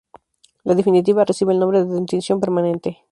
[0.63, 3.03] La definitiva recibe el nombre de dentición permanente.